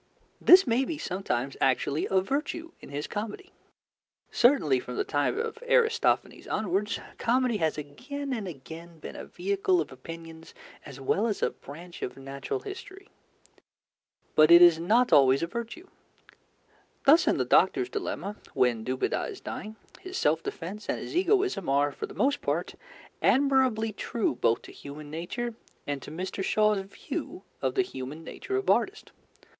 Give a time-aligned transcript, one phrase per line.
[0.41, 3.51] This may be sometimes actually a virtue in his comedy.
[4.31, 9.79] Certainly, from the time of Aristophanes onwards, comedy has again and again been a vehicle
[9.79, 10.55] of opinions
[10.87, 13.09] as well as a branch of natural history.
[14.33, 15.87] But it is not always a virtue.
[17.05, 21.69] Thus in The Doctors Dilemma, when Dubedat is dying, his self defence and his egoism
[21.69, 22.73] are for the most part
[23.21, 25.53] admirably true both to human nature
[25.85, 26.43] and to Mr.
[26.43, 29.11] Shaw's view of the human nature of artists.